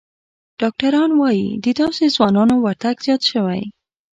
[0.61, 3.61] ډاکتران وايي، د داسې ځوانانو ورتګ زیات شوی